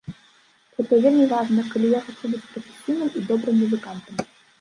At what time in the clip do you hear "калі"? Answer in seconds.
1.73-1.91